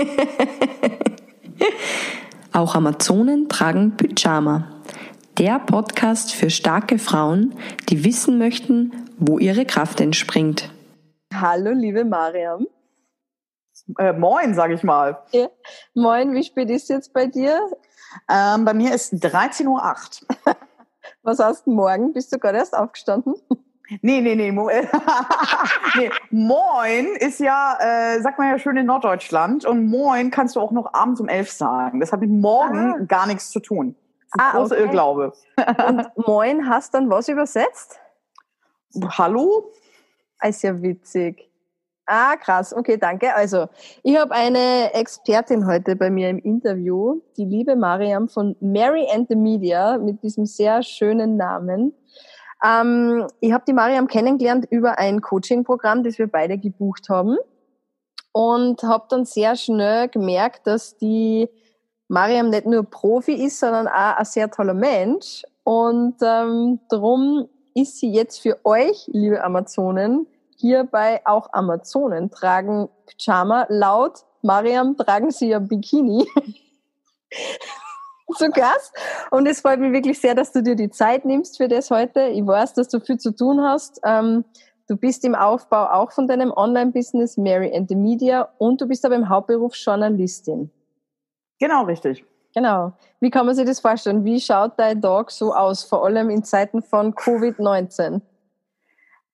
[2.52, 4.82] Auch Amazonen tragen Pyjama.
[5.38, 7.54] Der Podcast für starke Frauen,
[7.88, 10.70] die wissen möchten, wo ihre Kraft entspringt.
[11.34, 12.66] Hallo, liebe Mariam.
[13.98, 15.22] Äh, moin, sage ich mal.
[15.32, 15.48] Ja.
[15.94, 17.60] Moin, wie spät ist jetzt bei dir?
[18.28, 20.56] Ähm, bei mir ist 13.08 Uhr.
[21.22, 22.12] Was hast du morgen?
[22.12, 23.34] Bist du gerade erst aufgestanden?
[24.02, 24.52] Nee, nee, nee.
[24.52, 24.70] Mo
[25.96, 26.10] nee.
[26.30, 29.64] Moin ist ja, äh, sagt man ja schön in Norddeutschland.
[29.64, 32.00] Und Moin kannst du auch noch abends um elf sagen.
[32.00, 33.04] Das hat mit morgen ah.
[33.06, 33.96] gar nichts zu tun.
[34.32, 34.84] Das ist ah, große okay.
[34.84, 35.32] Irrglaube.
[35.88, 37.98] Und Moin hast dann was übersetzt?
[39.18, 39.72] Hallo?
[40.38, 41.50] Ah, ist ja witzig.
[42.06, 42.74] Ah, krass.
[42.74, 43.34] Okay, danke.
[43.34, 43.68] Also,
[44.02, 49.28] ich habe eine Expertin heute bei mir im Interview, die liebe Mariam von Mary and
[49.28, 51.92] the Media mit diesem sehr schönen Namen.
[52.64, 57.36] Ähm, ich habe die Mariam kennengelernt über ein Coaching-Programm, das wir beide gebucht haben.
[58.32, 61.48] Und habe dann sehr schnell gemerkt, dass die
[62.08, 65.44] Mariam nicht nur Profi ist, sondern auch ein sehr toller Mensch.
[65.64, 73.66] Und ähm, darum ist sie jetzt für euch, liebe Amazonen, hierbei auch Amazonen tragen Pyjama.
[73.68, 76.26] Laut Mariam tragen sie ja Bikini.
[78.38, 78.94] zu Gast.
[79.30, 82.22] Und es freut mich wirklich sehr, dass du dir die Zeit nimmst für das heute.
[82.28, 84.00] Ich weiß, dass du viel zu tun hast.
[84.04, 84.44] Ähm,
[84.88, 89.04] du bist im Aufbau auch von deinem Online-Business Mary and the Media und du bist
[89.04, 90.70] aber im Hauptberuf Journalistin.
[91.58, 92.24] Genau, richtig.
[92.54, 92.92] Genau.
[93.20, 94.24] Wie kann man sich das vorstellen?
[94.24, 98.20] Wie schaut dein Tag so aus, vor allem in Zeiten von Covid-19?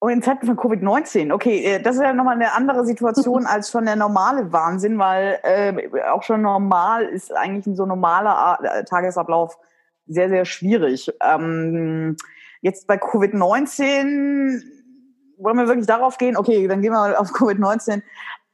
[0.07, 1.33] Oh, in Zeiten von Covid-19.
[1.33, 5.41] Okay, äh, das ist ja nochmal eine andere Situation als schon der normale Wahnsinn, weil
[5.43, 9.59] äh, auch schon normal ist eigentlich ein so normaler äh, Tagesablauf
[10.07, 11.11] sehr, sehr schwierig.
[11.21, 12.17] Ähm,
[12.61, 14.63] jetzt bei Covid-19
[15.39, 16.37] wollen wir wirklich darauf gehen?
[16.37, 18.03] Okay, dann gehen wir mal auf Covid-19.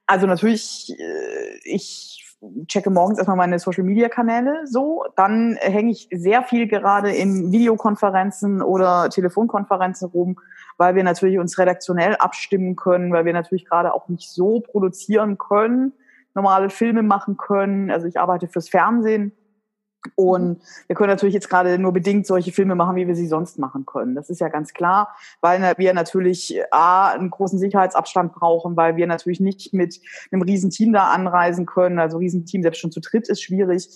[0.06, 2.21] Also natürlich, äh, ich
[2.66, 7.52] checke morgens erstmal meine Social Media Kanäle so, dann hänge ich sehr viel gerade in
[7.52, 10.36] Videokonferenzen oder Telefonkonferenzen rum
[10.78, 15.38] weil wir natürlich uns redaktionell abstimmen können, weil wir natürlich gerade auch nicht so produzieren
[15.38, 15.92] können,
[16.34, 17.90] normale Filme machen können.
[17.90, 19.32] Also ich arbeite fürs Fernsehen
[20.14, 23.58] und wir können natürlich jetzt gerade nur bedingt solche Filme machen, wie wir sie sonst
[23.58, 24.14] machen können.
[24.14, 29.06] Das ist ja ganz klar, weil wir natürlich A, einen großen Sicherheitsabstand brauchen, weil wir
[29.06, 31.98] natürlich nicht mit einem riesen Team da anreisen können.
[31.98, 33.88] Also Riesenteam, selbst schon zu dritt ist schwierig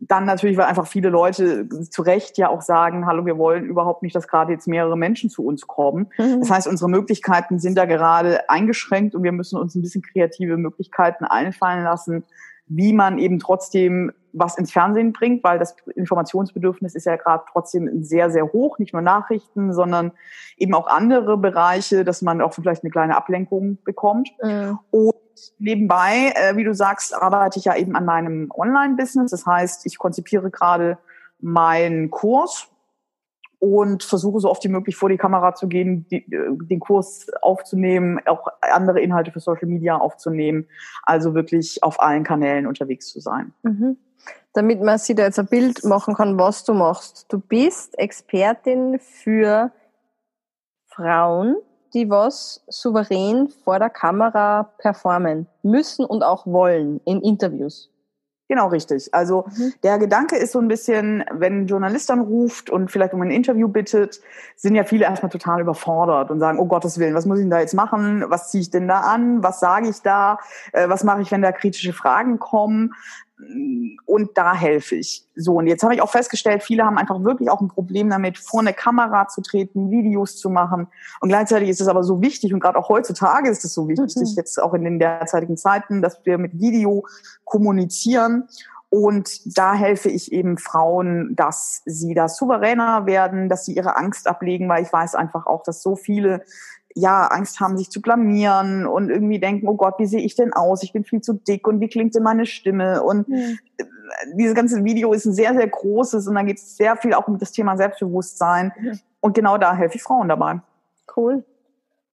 [0.00, 4.02] dann natürlich, weil einfach viele Leute zu Recht ja auch sagen, hallo, wir wollen überhaupt
[4.02, 6.08] nicht, dass gerade jetzt mehrere Menschen zu uns kommen.
[6.18, 6.40] Mhm.
[6.40, 10.56] Das heißt, unsere Möglichkeiten sind da gerade eingeschränkt und wir müssen uns ein bisschen kreative
[10.56, 12.24] Möglichkeiten einfallen lassen,
[12.66, 18.02] wie man eben trotzdem was ins Fernsehen bringt, weil das Informationsbedürfnis ist ja gerade trotzdem
[18.02, 20.12] sehr, sehr hoch, nicht nur Nachrichten, sondern
[20.56, 24.30] eben auch andere Bereiche, dass man auch vielleicht eine kleine Ablenkung bekommt.
[24.42, 24.78] Mhm.
[24.90, 25.14] Und
[25.58, 29.30] nebenbei, äh, wie du sagst, arbeite ich ja eben an meinem Online-Business.
[29.30, 30.98] Das heißt, ich konzipiere gerade
[31.40, 32.68] meinen Kurs
[33.60, 37.26] und versuche so oft wie möglich vor die Kamera zu gehen, die, äh, den Kurs
[37.42, 40.66] aufzunehmen, auch andere Inhalte für Social Media aufzunehmen.
[41.02, 43.52] Also wirklich auf allen Kanälen unterwegs zu sein.
[43.62, 43.96] Mhm.
[44.58, 47.26] Damit man sich da jetzt ein Bild machen kann, was du machst.
[47.28, 49.70] Du bist Expertin für
[50.88, 51.54] Frauen,
[51.94, 57.88] die was souverän vor der Kamera performen müssen und auch wollen in Interviews.
[58.48, 59.14] Genau, richtig.
[59.14, 59.74] Also mhm.
[59.84, 63.30] der Gedanke ist so ein bisschen, wenn ein Journalist dann ruft und vielleicht um ein
[63.30, 64.20] Interview bittet,
[64.56, 67.50] sind ja viele erstmal total überfordert und sagen, oh Gottes Willen, was muss ich denn
[67.50, 68.24] da jetzt machen?
[68.26, 69.42] Was ziehe ich denn da an?
[69.44, 70.38] Was sage ich da?
[70.72, 72.94] Äh, was mache ich, wenn da kritische Fragen kommen?
[74.04, 75.24] Und da helfe ich.
[75.36, 78.36] So, und jetzt habe ich auch festgestellt, viele haben einfach wirklich auch ein Problem damit,
[78.36, 80.88] vor eine Kamera zu treten, Videos zu machen.
[81.20, 84.16] Und gleichzeitig ist es aber so wichtig, und gerade auch heutzutage ist es so wichtig,
[84.16, 84.34] mhm.
[84.36, 87.06] jetzt auch in den derzeitigen Zeiten, dass wir mit Video
[87.44, 88.48] kommunizieren.
[88.90, 94.26] Und da helfe ich eben Frauen, dass sie da souveräner werden, dass sie ihre Angst
[94.26, 96.42] ablegen, weil ich weiß einfach auch, dass so viele
[96.94, 100.52] ja, Angst haben, sich zu blamieren und irgendwie denken, oh Gott, wie sehe ich denn
[100.52, 100.82] aus?
[100.82, 103.02] Ich bin viel zu dick und wie klingt denn meine Stimme?
[103.02, 103.58] Und mhm.
[104.34, 107.28] dieses ganze Video ist ein sehr, sehr großes und da geht es sehr viel auch
[107.28, 108.72] um das Thema Selbstbewusstsein.
[108.78, 109.00] Mhm.
[109.20, 110.60] Und genau da helfe ich Frauen dabei.
[111.16, 111.44] Cool.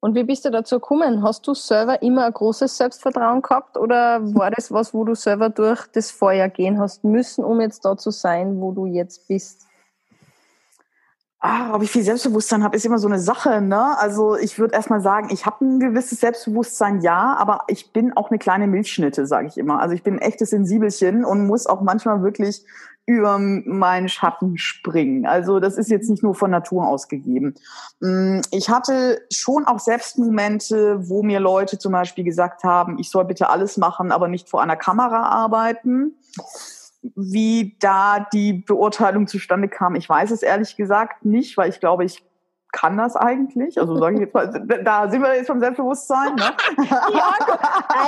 [0.02, 1.24] Und wie bist du dazu gekommen?
[1.24, 5.50] Hast du selber immer ein großes Selbstvertrauen gehabt oder war das was, wo du selber
[5.50, 9.66] durch das Feuer gehen hast müssen, um jetzt da zu sein, wo du jetzt bist?
[11.48, 13.62] Ah, ob ich viel Selbstbewusstsein habe, ist immer so eine Sache.
[13.62, 13.96] Ne?
[14.00, 18.32] Also ich würde erstmal sagen, ich habe ein gewisses Selbstbewusstsein, ja, aber ich bin auch
[18.32, 19.80] eine kleine Milchschnitte, sage ich immer.
[19.80, 22.66] Also ich bin ein echtes Sensibelchen und muss auch manchmal wirklich
[23.06, 25.28] über meinen Schatten springen.
[25.28, 27.54] Also das ist jetzt nicht nur von Natur aus gegeben.
[28.00, 33.12] Mm, ich hatte schon auch selbst Momente, wo mir Leute zum Beispiel gesagt haben, ich
[33.12, 36.16] soll bitte alles machen, aber nicht vor einer Kamera arbeiten
[37.16, 42.06] wie da die Beurteilung zustande kam, ich weiß es ehrlich gesagt nicht, weil ich glaube,
[42.06, 42.24] ich
[42.76, 43.80] kann das eigentlich?
[43.80, 44.48] Also sage ich jetzt mal,
[44.84, 46.36] da sind wir jetzt vom Selbstbewusstsein.
[46.36, 46.52] Ne?
[46.90, 47.34] ja,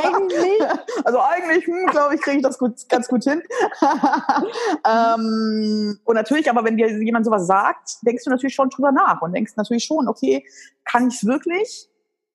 [0.03, 0.61] eigentlich.
[1.05, 3.41] Also eigentlich, hm, glaube ich, kriege ich das gut, ganz gut hin.
[4.85, 9.21] ähm, und natürlich, aber wenn dir jemand sowas sagt, denkst du natürlich schon drüber nach
[9.21, 10.45] und denkst natürlich schon, okay,
[10.83, 11.89] kann ich es wirklich?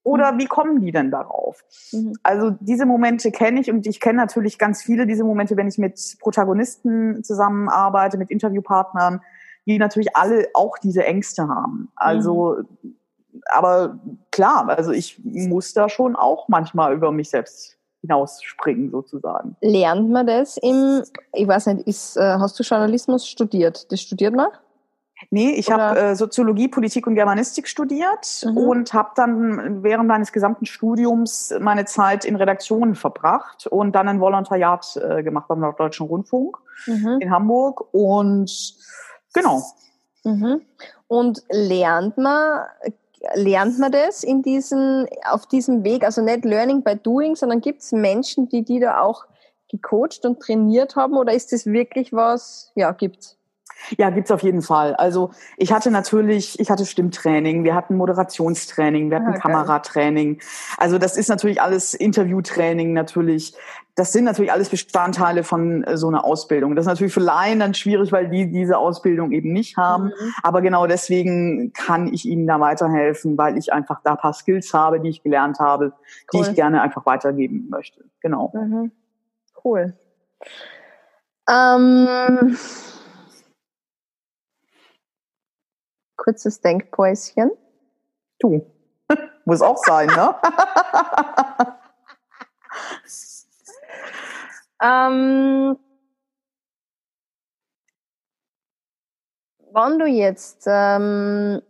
[0.04, 0.38] Oder mhm.
[0.38, 1.64] wie kommen die denn darauf?
[1.92, 2.14] Mhm.
[2.22, 5.78] Also diese Momente kenne ich und ich kenne natürlich ganz viele diese Momente, wenn ich
[5.78, 9.20] mit Protagonisten zusammenarbeite, mit Interviewpartnern,
[9.66, 11.90] die natürlich alle auch diese Ängste haben.
[11.94, 12.96] Also, mhm.
[13.50, 13.98] aber
[14.30, 19.56] klar, also ich muss da schon auch manchmal über mich selbst hinausspringen sozusagen.
[19.60, 21.02] Lernt man das im,
[21.32, 23.90] ich weiß nicht, ist, äh, hast du Journalismus studiert?
[23.92, 24.48] Das studiert man?
[25.30, 28.56] Nee, ich habe äh, Soziologie, Politik und Germanistik studiert mhm.
[28.56, 34.20] und habe dann während meines gesamten Studiums meine Zeit in Redaktionen verbracht und dann ein
[34.20, 37.18] Volontariat äh, gemacht beim Norddeutschen Rundfunk mhm.
[37.20, 38.74] in Hamburg und
[39.32, 39.62] genau.
[40.24, 40.62] Mhm.
[41.08, 42.64] Und lernt man
[43.34, 47.82] lernt man das in diesen auf diesem Weg, also nicht Learning by Doing, sondern gibt
[47.82, 49.26] es Menschen, die die da auch
[49.70, 52.72] gecoacht und trainiert haben oder ist das wirklich was?
[52.74, 53.38] Ja, gibt's.
[53.98, 54.94] Ja, gibt's auf jeden Fall.
[54.94, 60.40] Also ich hatte natürlich, ich hatte Stimmtraining, wir hatten Moderationstraining, wir hatten ah, Kameratraining.
[60.78, 63.54] Also das ist natürlich alles Interviewtraining natürlich.
[63.94, 66.74] Das sind natürlich alles Bestandteile von äh, so einer Ausbildung.
[66.74, 70.04] Das ist natürlich für Laien dann schwierig, weil die diese Ausbildung eben nicht haben.
[70.04, 70.34] Mhm.
[70.42, 75.00] Aber genau deswegen kann ich ihnen da weiterhelfen, weil ich einfach da paar Skills habe,
[75.00, 75.92] die ich gelernt habe,
[76.32, 76.42] cool.
[76.44, 78.04] die ich gerne einfach weitergeben möchte.
[78.20, 78.52] Genau.
[78.54, 78.92] Mhm.
[79.62, 79.94] Cool.
[81.48, 82.56] Ähm
[86.22, 87.50] kurzes Denkpäuschen?
[88.38, 88.64] Du.
[89.44, 90.34] Muss auch sein, ne?
[94.82, 95.76] ähm,
[99.72, 101.60] wenn du jetzt ähm,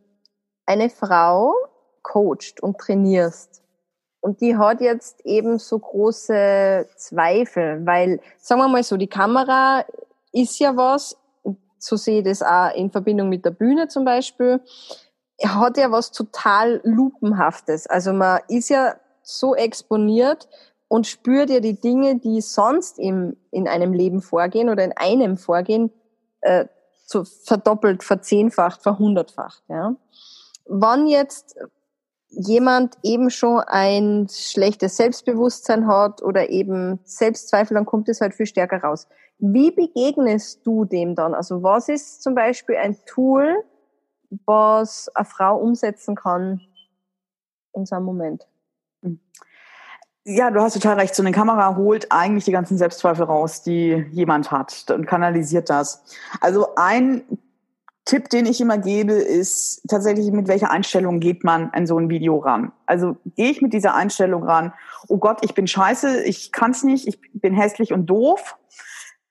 [0.67, 1.55] eine Frau
[2.03, 3.63] coacht und trainierst
[4.21, 9.87] und die hat jetzt eben so große Zweifel, weil, sagen wir mal so, die Kamera
[10.33, 11.17] ist ja was,
[11.83, 14.61] so sehe ich das auch in Verbindung mit der Bühne zum Beispiel,
[15.45, 17.87] hat ja was total Lupenhaftes.
[17.89, 20.49] Also man ist ja so exponiert
[20.87, 25.37] und spürt ja die Dinge, die sonst im, in einem Leben vorgehen oder in einem
[25.37, 25.91] vorgehen,
[26.43, 26.67] äh,
[27.05, 29.65] so verdoppelt, verzehnfacht, verhundertfacht.
[29.69, 29.97] Ja.
[30.67, 31.57] Wann jetzt
[32.33, 38.47] jemand eben schon ein schlechtes Selbstbewusstsein hat oder eben Selbstzweifel, dann kommt es halt viel
[38.47, 39.09] stärker raus.
[39.39, 41.35] Wie begegnest du dem dann?
[41.35, 43.65] Also was ist zum Beispiel ein Tool,
[44.47, 46.61] was eine Frau umsetzen kann
[47.75, 48.47] in so einem Moment?
[49.03, 49.21] Hm.
[50.25, 51.15] Ja, du hast total recht.
[51.15, 56.05] So eine Kamera holt eigentlich die ganzen Selbstzweifel raus, die jemand hat und kanalisiert das.
[56.41, 57.25] Also ein
[58.13, 62.11] Tipp, den ich immer gebe, ist tatsächlich, mit welcher Einstellung geht man an so ein
[62.11, 62.71] Video ran?
[62.85, 64.75] Also gehe ich mit dieser Einstellung ran,
[65.09, 68.59] oh Gott, ich bin scheiße, ich kann's nicht, ich bin hässlich und doof,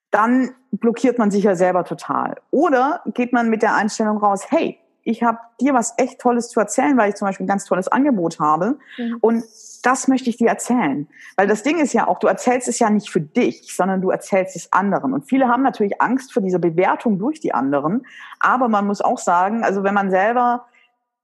[0.10, 2.38] dann blockiert man sich ja selber total.
[2.50, 6.60] Oder geht man mit der Einstellung raus, hey, ich habe dir was echt Tolles zu
[6.60, 8.78] erzählen, weil ich zum Beispiel ein ganz tolles Angebot habe.
[8.98, 9.18] Mhm.
[9.22, 9.44] Und
[9.84, 11.08] das möchte ich dir erzählen.
[11.38, 14.12] Weil das Ding ist ja auch, du erzählst es ja nicht für dich, sondern du
[14.12, 15.14] erzählst es anderen.
[15.14, 18.06] Und viele haben natürlich Angst vor dieser Bewertung durch die anderen.
[18.40, 20.66] Aber man muss auch sagen, also wenn man selber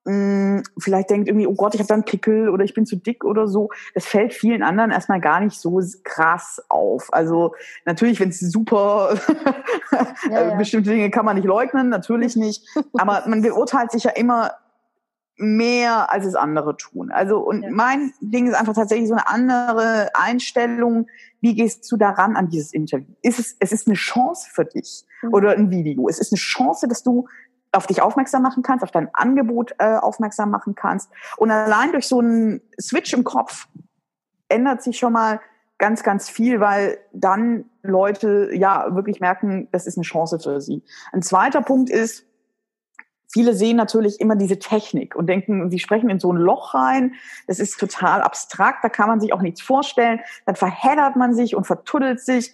[0.07, 2.85] mh, hm, vielleicht denkt irgendwie, oh Gott, ich habe da einen Pickel oder ich bin
[2.85, 3.69] zu dick oder so.
[3.93, 7.13] Das fällt vielen anderen erstmal gar nicht so krass auf.
[7.13, 7.53] Also
[7.85, 9.17] natürlich, wenn es super
[10.31, 10.55] ja, ja.
[10.55, 12.65] bestimmte Dinge kann man nicht leugnen, natürlich nicht.
[12.93, 14.51] Aber man beurteilt sich ja immer
[15.39, 17.11] mehr, als es andere tun.
[17.11, 17.69] Also und ja.
[17.69, 21.07] mein Ding ist einfach tatsächlich so eine andere Einstellung.
[21.41, 23.13] Wie gehst du daran an dieses Interview?
[23.21, 25.33] Ist es, es ist eine Chance für dich mhm.
[25.33, 26.09] oder ein Video.
[26.09, 27.27] Es ist eine Chance, dass du
[27.77, 31.09] auf dich aufmerksam machen kannst, auf dein Angebot äh, aufmerksam machen kannst.
[31.37, 33.67] Und allein durch so einen Switch im Kopf
[34.49, 35.39] ändert sich schon mal
[35.77, 40.83] ganz, ganz viel, weil dann Leute ja wirklich merken, das ist eine Chance für sie.
[41.11, 42.25] Ein zweiter Punkt ist,
[43.31, 47.13] viele sehen natürlich immer diese Technik und denken, sie sprechen in so ein Loch rein.
[47.45, 50.19] Das ist total abstrakt, da kann man sich auch nichts vorstellen.
[50.45, 52.53] Dann verheddert man sich und vertuddelt sich.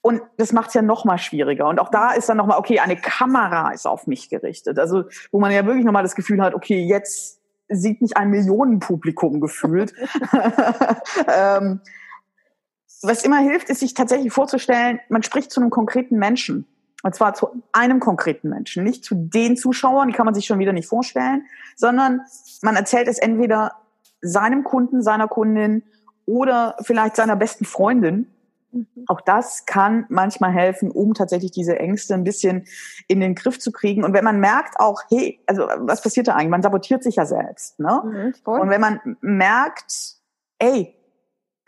[0.00, 1.68] Und das macht es ja noch mal schwieriger.
[1.68, 4.78] Und auch da ist dann noch mal, okay, eine Kamera ist auf mich gerichtet.
[4.78, 8.30] Also wo man ja wirklich noch mal das Gefühl hat, okay, jetzt sieht mich ein
[8.30, 9.92] Millionenpublikum gefühlt.
[11.28, 11.80] ähm,
[13.02, 16.66] was immer hilft, ist sich tatsächlich vorzustellen, man spricht zu einem konkreten Menschen.
[17.04, 20.58] Und zwar zu einem konkreten Menschen, nicht zu den Zuschauern, die kann man sich schon
[20.58, 22.22] wieder nicht vorstellen, sondern
[22.62, 23.72] man erzählt es entweder
[24.20, 25.84] seinem Kunden, seiner Kundin
[26.26, 28.26] oder vielleicht seiner besten Freundin.
[28.72, 28.86] Mhm.
[29.06, 32.66] Auch das kann manchmal helfen, um tatsächlich diese Ängste ein bisschen
[33.06, 34.04] in den Griff zu kriegen.
[34.04, 36.50] Und wenn man merkt auch, hey, also was passiert da eigentlich?
[36.50, 37.78] Man sabotiert sich ja selbst.
[37.80, 38.02] Ne?
[38.04, 40.16] Mhm, und wenn man merkt,
[40.58, 40.94] ey,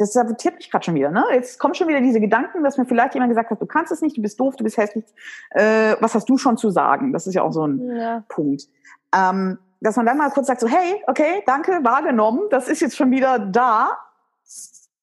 [0.00, 1.11] das sabotiert mich gerade schon wieder.
[1.11, 1.23] Ne?
[1.33, 4.00] Jetzt kommen schon wieder diese Gedanken, dass mir vielleicht jemand gesagt hat, du kannst es
[4.00, 5.04] nicht, du bist doof, du bist hässlich.
[5.50, 7.12] Äh, was hast du schon zu sagen?
[7.12, 8.25] Das ist ja auch so ein ja.
[8.28, 8.66] Punkt.
[9.14, 12.97] Ähm, dass man dann mal kurz sagt, so, hey, okay, danke, wahrgenommen, das ist jetzt
[12.97, 13.99] schon wieder da.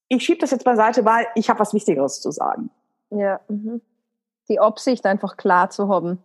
[0.10, 2.70] Ich schiebe das jetzt beiseite, weil ich habe was Wichtigeres zu sagen.
[3.10, 3.82] Ja, mhm.
[4.50, 6.20] die Absicht einfach klar zu haben.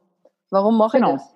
[0.51, 1.15] Warum mache genau.
[1.15, 1.35] ich das?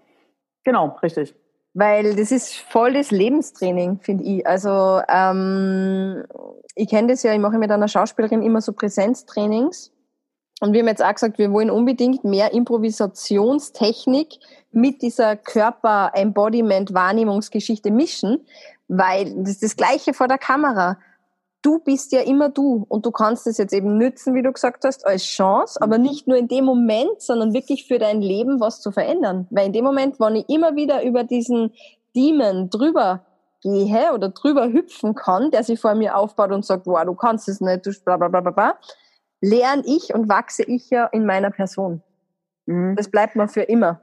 [0.65, 1.35] Genau, richtig.
[1.75, 4.47] Weil das ist voll das Lebenstraining, finde ich.
[4.47, 6.25] Also ähm,
[6.75, 9.93] ich kenne das ja, ich mache mit einer Schauspielerin immer so Präsenztrainings.
[10.61, 14.39] Und wir haben jetzt auch gesagt, wir wollen unbedingt mehr Improvisationstechnik
[14.73, 18.47] mit dieser Körper-Embodiment-Wahrnehmungsgeschichte mischen,
[18.89, 20.97] weil das ist das Gleiche vor der Kamera.
[21.67, 24.85] Du bist ja immer du und du kannst es jetzt eben nützen, wie du gesagt
[24.85, 28.81] hast, als Chance, aber nicht nur in dem Moment, sondern wirklich für dein Leben was
[28.81, 29.49] zu verändern.
[29.51, 31.73] Weil in dem Moment, wenn ich immer wieder über diesen
[32.15, 33.27] Demon drüber
[33.63, 37.49] gehe oder drüber hüpfen kann, der sich vor mir aufbaut und sagt, wow, du kannst
[37.49, 38.79] es nicht, du bla bla bla bla, bla
[39.41, 42.01] lerne ich und wachse ich ja in meiner Person.
[42.67, 42.95] Mhm.
[42.95, 44.01] Das bleibt mir für immer.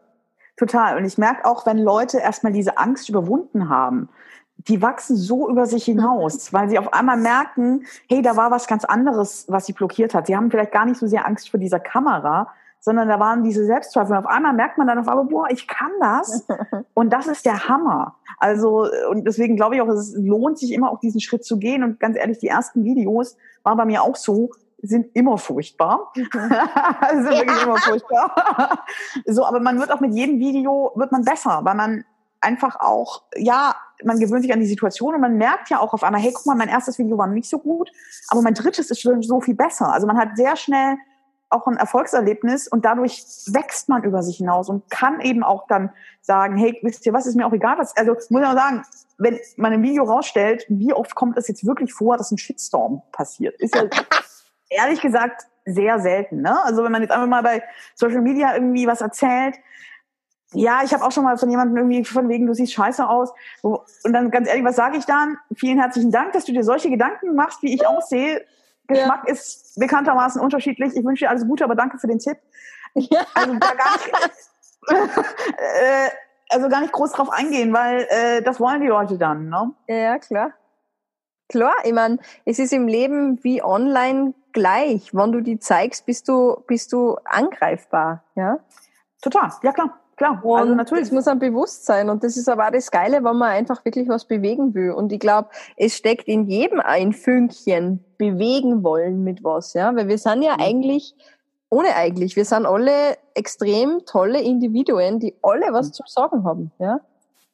[0.57, 0.97] Total.
[0.97, 4.09] Und ich merke auch, wenn Leute erstmal diese Angst überwunden haben,
[4.57, 8.67] die wachsen so über sich hinaus, weil sie auf einmal merken, hey, da war was
[8.67, 10.27] ganz anderes, was sie blockiert hat.
[10.27, 13.65] Sie haben vielleicht gar nicht so sehr Angst vor dieser Kamera, sondern da waren diese
[13.65, 14.11] Selbstzweifel.
[14.11, 16.45] Und auf einmal merkt man dann auf einmal, boah, ich kann das.
[16.93, 18.15] Und das ist der Hammer.
[18.39, 21.81] Also, und deswegen glaube ich auch, es lohnt sich immer auch diesen Schritt zu gehen.
[21.81, 24.49] Und ganz ehrlich, die ersten Videos waren bei mir auch so,
[24.81, 26.11] sind immer furchtbar.
[26.15, 27.63] Sind wirklich ja.
[27.63, 28.85] immer furchtbar.
[29.25, 32.03] so, aber man wird auch mit jedem Video, wird man besser, weil man
[32.43, 36.03] einfach auch, ja, man gewöhnt sich an die Situation und man merkt ja auch auf
[36.03, 37.89] einmal, hey, guck mal, mein erstes Video war nicht so gut,
[38.27, 39.93] aber mein drittes ist schon so viel besser.
[39.93, 40.97] Also man hat sehr schnell
[41.49, 45.91] auch ein Erfolgserlebnis und dadurch wächst man über sich hinaus und kann eben auch dann
[46.21, 48.83] sagen, hey, wisst ihr was, ist mir auch egal, was, also muss ich auch sagen,
[49.19, 53.03] wenn man ein Video rausstellt, wie oft kommt es jetzt wirklich vor, dass ein Shitstorm
[53.11, 53.59] passiert?
[53.59, 53.83] Ist ja
[54.69, 56.41] ehrlich gesagt sehr selten.
[56.41, 56.61] Ne?
[56.63, 57.63] Also wenn man jetzt einfach mal bei
[57.95, 59.55] Social Media irgendwie was erzählt,
[60.53, 63.31] ja, ich habe auch schon mal von jemandem irgendwie von wegen, du siehst scheiße aus.
[63.61, 65.37] Und dann ganz ehrlich, was sage ich dann?
[65.55, 68.45] Vielen herzlichen Dank, dass du dir solche Gedanken machst, wie ich aussehe.
[68.87, 69.33] Geschmack ja.
[69.33, 70.95] ist bekanntermaßen unterschiedlich.
[70.95, 72.37] Ich wünsche dir alles Gute, aber danke für den Tipp.
[72.95, 73.21] Ja.
[73.33, 74.13] Also gar nicht,
[75.57, 76.09] äh,
[76.49, 79.49] also gar nicht groß drauf eingehen, weil äh, das wollen die Leute dann.
[79.49, 79.71] Ne?
[79.87, 80.53] Ja, klar.
[81.49, 85.13] Klar, ich meine, es ist im Leben wie online gleich.
[85.13, 88.59] Wenn du die zeigst, bist du, bist du angreifbar, ja?
[89.21, 89.99] Total, ja klar.
[90.15, 91.05] Klar, und also natürlich.
[91.05, 94.07] Es muss ein Bewusstsein und das ist aber auch das Geile, wenn man einfach wirklich
[94.09, 94.91] was bewegen will.
[94.91, 100.07] Und ich glaube, es steckt in jedem ein Fünkchen bewegen wollen mit was, ja, weil
[100.07, 100.63] wir sind ja mhm.
[100.63, 101.15] eigentlich
[101.73, 105.93] ohne eigentlich, wir sind alle extrem tolle Individuen, die alle was mhm.
[105.93, 106.99] zu sagen haben, ja.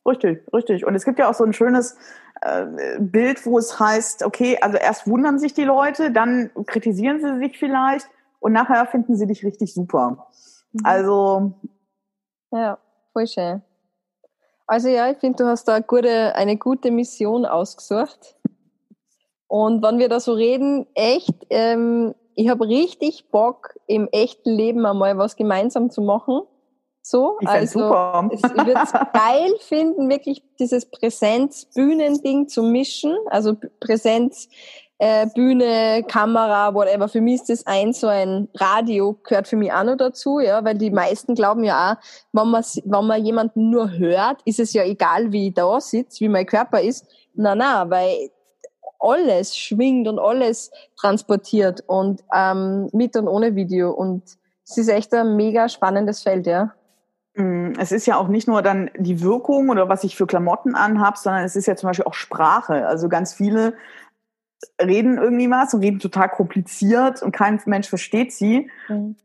[0.05, 0.85] Richtig, richtig.
[0.85, 1.95] Und es gibt ja auch so ein schönes
[2.41, 2.65] äh,
[2.99, 7.57] Bild, wo es heißt, okay, also erst wundern sich die Leute, dann kritisieren sie sich
[7.57, 8.07] vielleicht
[8.39, 10.27] und nachher finden sie dich richtig super.
[10.73, 10.85] Mhm.
[10.85, 11.53] Also.
[12.51, 12.79] Ja,
[13.13, 13.61] voll schön.
[14.67, 18.35] Also ja, ich finde, du hast da eine gute, eine gute Mission ausgesucht.
[19.47, 24.85] Und wenn wir da so reden, echt, ähm, ich habe richtig Bock, im echten Leben
[24.85, 26.41] einmal was gemeinsam zu machen.
[27.01, 28.29] So, ich also super.
[28.31, 33.17] ich würde es geil finden, wirklich dieses Präsenz-Bühnending zu mischen.
[33.25, 34.49] Also Präsenz,
[34.99, 37.07] äh, Bühne, Kamera, whatever.
[37.07, 40.63] Für mich ist das ein so ein Radio gehört für mich auch noch dazu, ja,
[40.63, 44.73] weil die meisten glauben ja auch, wenn man, wenn man jemanden nur hört, ist es
[44.73, 47.07] ja egal, wie ich da sitze, wie mein Körper ist.
[47.33, 48.29] Na, na, weil
[48.99, 54.23] alles schwingt und alles transportiert und ähm, mit und ohne Video und
[54.67, 56.73] es ist echt ein mega spannendes Feld, ja.
[57.35, 60.75] Mm, es ist ja auch nicht nur dann die Wirkung oder was ich für Klamotten
[60.75, 62.85] anhab, sondern es ist ja zum Beispiel auch Sprache.
[62.85, 63.73] Also ganz viele
[64.81, 68.69] reden irgendwie was und reden total kompliziert und kein Mensch versteht sie.
[68.87, 69.15] Mhm.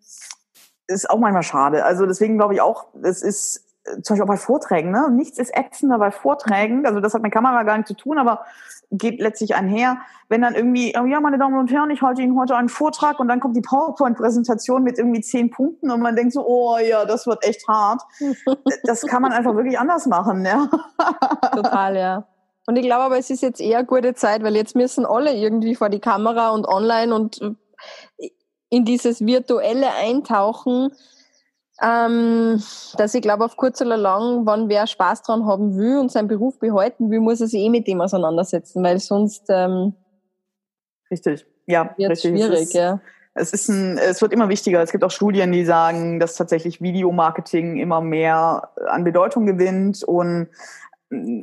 [0.87, 1.85] Ist auch manchmal schade.
[1.85, 5.11] Also deswegen glaube ich auch, es ist äh, zum Beispiel auch bei Vorträgen, ne?
[5.11, 6.87] Nichts ist ätzender bei Vorträgen.
[6.87, 8.45] Also das hat mit Kamera gar nichts zu tun, aber
[8.91, 9.99] geht letztlich einher.
[10.29, 13.19] Wenn dann irgendwie, oh ja, meine Damen und Herren, ich halte Ihnen heute einen Vortrag
[13.19, 17.05] und dann kommt die PowerPoint-Präsentation mit irgendwie zehn Punkten und man denkt so, oh ja,
[17.05, 18.03] das wird echt hart.
[18.85, 20.69] das kann man einfach wirklich anders machen, ja.
[21.55, 22.27] Total, ja.
[22.67, 25.75] Und ich glaube aber, es ist jetzt eher gute Zeit, weil jetzt müssen alle irgendwie
[25.75, 28.31] vor die Kamera und online und äh,
[28.71, 30.91] in dieses virtuelle Eintauchen,
[31.83, 32.63] ähm,
[32.97, 36.29] dass ich glaube, auf kurz oder lang, wenn wer Spaß dran haben will und seinen
[36.29, 39.95] Beruf behalten will, muss er sich eh mit dem auseinandersetzen, weil sonst ähm,
[41.11, 42.31] richtig, ja, wird richtig.
[42.31, 43.01] schwierig, es ist, ja.
[43.37, 44.81] Es ist ein, es wird immer wichtiger.
[44.81, 50.49] Es gibt auch Studien, die sagen, dass tatsächlich Videomarketing immer mehr an Bedeutung gewinnt und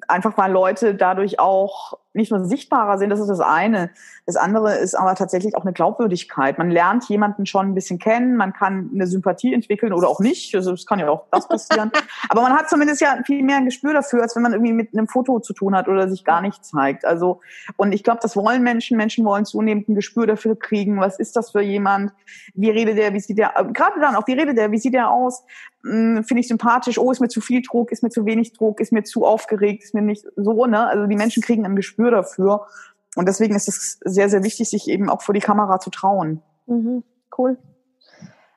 [0.07, 3.89] einfach weil Leute dadurch auch nicht nur sichtbarer sind, das ist das eine.
[4.25, 6.57] Das andere ist aber tatsächlich auch eine Glaubwürdigkeit.
[6.57, 10.53] Man lernt jemanden schon ein bisschen kennen, man kann eine Sympathie entwickeln oder auch nicht.
[10.55, 11.91] Also es kann ja auch das passieren.
[12.29, 14.93] aber man hat zumindest ja viel mehr ein Gespür dafür, als wenn man irgendwie mit
[14.93, 17.05] einem Foto zu tun hat oder sich gar nicht zeigt.
[17.05, 17.39] Also
[17.77, 18.97] und ich glaube, das wollen Menschen.
[18.97, 20.99] Menschen wollen zunehmend ein Gespür dafür kriegen.
[20.99, 22.11] Was ist das für jemand?
[22.53, 23.13] Wie redet der?
[23.13, 23.53] Wie sieht der?
[23.73, 24.71] Gerade dann auch, wie redet der?
[24.71, 25.43] Wie sieht der aus?
[25.83, 26.97] Hm, Finde ich sympathisch?
[26.97, 27.91] Oh, ist mir zu viel Druck?
[27.91, 28.79] Ist mir zu wenig Druck?
[28.79, 29.83] Ist mir zu aufgeregt?
[29.83, 30.65] Ist mir nicht so?
[30.65, 30.85] Ne?
[30.85, 32.67] Also die Menschen kriegen ein Gespür Gespür dafür.
[33.15, 36.41] Und deswegen ist es sehr, sehr wichtig, sich eben auch vor die Kamera zu trauen.
[36.65, 37.03] Mhm,
[37.37, 37.57] cool.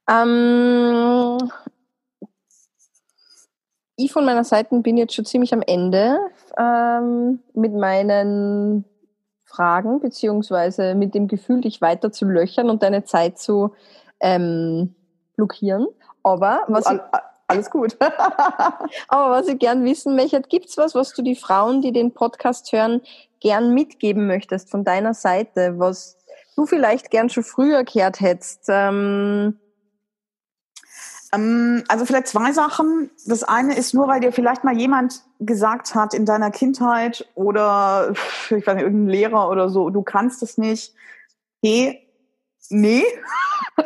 [0.08, 1.38] Ähm,
[3.96, 6.18] ich von meiner Seite bin jetzt schon ziemlich am Ende
[6.56, 8.84] ähm, mit meinen
[9.44, 13.74] Fragen, beziehungsweise mit dem Gefühl, dich weiter zu löchern und deine Zeit zu
[14.20, 14.94] ähm,
[15.36, 15.86] blockieren.
[16.22, 17.10] Aber was All,
[17.46, 17.96] alles gut.
[19.08, 22.72] Aber was ich gern wissen möchte, gibt's was, was du die Frauen, die den Podcast
[22.72, 23.02] hören,
[23.40, 26.16] gern mitgeben möchtest von deiner Seite, was
[26.56, 28.64] du vielleicht gern schon früher gehört hättest?
[28.68, 29.58] Ähm
[31.34, 33.10] ähm, also vielleicht zwei Sachen.
[33.26, 38.12] Das eine ist nur, weil dir vielleicht mal jemand gesagt hat in deiner Kindheit oder
[38.50, 40.94] ich weiß nicht, irgendein Lehrer oder so, du kannst es nicht.
[41.62, 42.03] Hey,
[42.70, 43.04] nee.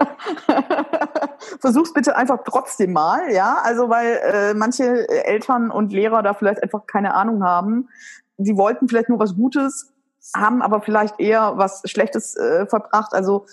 [1.60, 3.58] Versuch's bitte einfach trotzdem mal, ja.
[3.62, 7.88] Also weil äh, manche Eltern und Lehrer da vielleicht einfach keine Ahnung haben.
[8.36, 9.92] Sie wollten vielleicht nur was Gutes,
[10.34, 13.12] haben aber vielleicht eher was Schlechtes äh, verbracht.
[13.14, 13.46] Also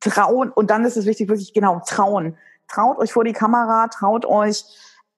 [0.00, 2.36] trauen und dann ist es wichtig, wirklich genau trauen.
[2.68, 4.64] Traut euch vor die Kamera, traut euch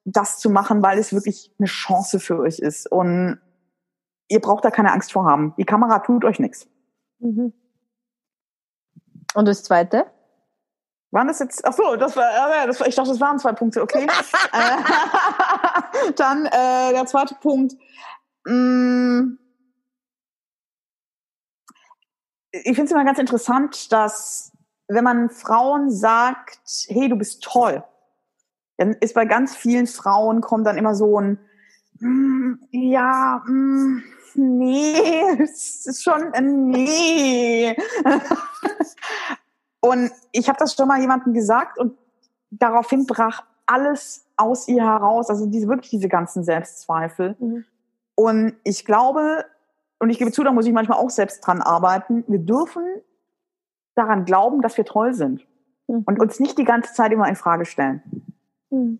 [0.05, 2.91] das zu machen, weil es wirklich eine Chance für euch ist.
[2.91, 3.39] Und
[4.27, 5.53] ihr braucht da keine Angst vor haben.
[5.57, 6.67] Die Kamera tut euch nichts.
[7.19, 7.53] Mhm.
[9.33, 10.05] Und das zweite?
[11.11, 13.53] Waren das jetzt, ach so, das war, ja, das war, ich dachte, das waren zwei
[13.53, 14.07] Punkte, okay.
[14.51, 17.73] Äh, dann äh, der zweite Punkt.
[18.45, 19.37] Mm.
[22.51, 24.51] ich finde es immer ganz interessant, dass
[24.87, 27.83] wenn man Frauen sagt, hey, du bist toll,
[28.77, 31.39] dann ist bei ganz vielen Frauen kommt dann immer so ein,
[32.71, 34.03] ja, mm,
[34.35, 37.75] nee, es ist schon ein Nee.
[39.81, 41.97] und ich habe das schon mal jemandem gesagt und
[42.49, 47.35] daraufhin brach alles aus ihr heraus, also diese wirklich diese ganzen Selbstzweifel.
[47.39, 47.65] Mhm.
[48.15, 49.45] Und ich glaube,
[49.99, 52.83] und ich gebe zu, da muss ich manchmal auch selbst dran arbeiten, wir dürfen
[53.95, 55.47] daran glauben, dass wir toll sind
[55.87, 56.03] mhm.
[56.05, 58.01] und uns nicht die ganze Zeit immer in Frage stellen.
[58.69, 58.99] Mhm.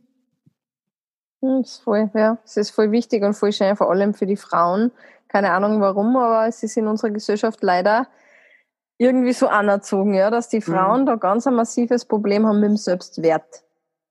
[1.44, 2.38] Das ist voll, ja.
[2.46, 4.92] Es ist voll wichtig und voll schön, vor allem für die Frauen,
[5.28, 8.08] keine Ahnung warum, aber es ist in unserer Gesellschaft leider
[8.98, 10.62] irgendwie so anerzogen, ja, dass die mhm.
[10.62, 11.06] Frauen mhm.
[11.06, 13.64] da ganz ein massives Problem haben mit dem Selbstwert.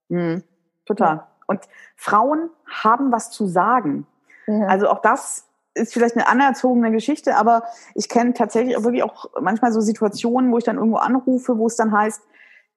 [0.09, 0.43] Mhm.
[0.85, 1.15] Total.
[1.15, 1.27] Ja.
[1.47, 1.61] Und
[1.95, 4.05] Frauen haben was zu sagen.
[4.45, 4.67] Ja.
[4.67, 7.63] Also auch das ist vielleicht eine anerzogene Geschichte, aber
[7.95, 11.65] ich kenne tatsächlich auch wirklich auch manchmal so Situationen, wo ich dann irgendwo anrufe, wo
[11.65, 12.21] es dann heißt,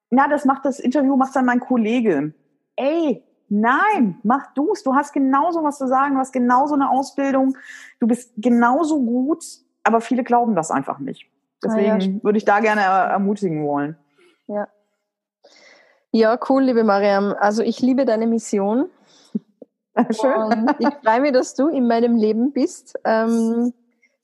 [0.08, 2.32] na, das macht das Interview, macht dann mein Kollege.
[2.76, 4.82] Ey, Nein, mach du's.
[4.82, 7.56] Du hast genauso was zu sagen, du hast genauso eine Ausbildung,
[8.00, 9.44] du bist genauso gut,
[9.84, 11.30] aber viele glauben das einfach nicht.
[11.62, 12.22] Deswegen ah, ja.
[12.22, 13.96] würde ich da gerne ermutigen wollen.
[14.46, 14.68] Ja.
[16.12, 17.34] Ja, cool, liebe Mariam.
[17.38, 18.88] Also ich liebe deine Mission.
[20.10, 20.32] Schön.
[20.32, 22.98] Und ich freue mich, dass du in meinem Leben bist.
[23.04, 23.72] Ähm,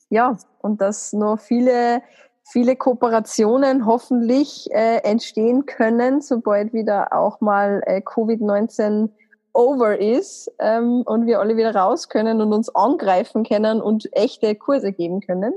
[0.09, 2.01] ja, und dass noch viele
[2.43, 9.09] viele Kooperationen hoffentlich äh, entstehen können, sobald wieder auch mal äh, Covid-19
[9.53, 14.55] over ist ähm, und wir alle wieder raus können und uns angreifen können und echte
[14.55, 15.53] Kurse geben können.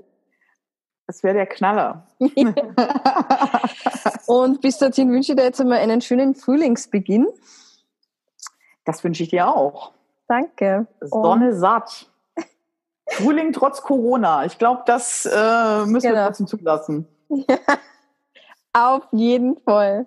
[1.06, 2.06] Das wäre der Knaller.
[4.26, 7.28] und bis dorthin wünsche ich dir jetzt einmal einen schönen Frühlingsbeginn.
[8.84, 9.92] Das wünsche ich dir auch.
[10.28, 10.86] Danke.
[11.00, 12.10] Sonne und satt.
[13.08, 14.44] Frühling trotz Corona.
[14.44, 16.20] Ich glaube, das äh, müssen genau.
[16.20, 17.06] wir trotzdem zulassen.
[17.28, 17.58] Ja,
[18.72, 20.06] auf jeden Fall.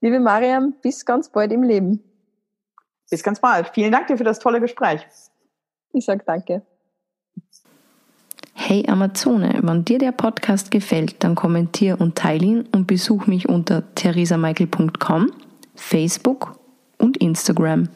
[0.00, 2.02] Liebe Mariam, bis ganz bald im Leben.
[3.10, 3.70] Bis ganz bald.
[3.72, 5.06] Vielen Dank dir für das tolle Gespräch.
[5.92, 6.62] Ich sag danke.
[8.52, 13.48] Hey Amazone, wenn dir der Podcast gefällt, dann kommentier und teile ihn und besuch mich
[13.48, 15.30] unter theresamichael.com,
[15.74, 16.58] Facebook
[16.98, 17.88] und Instagram.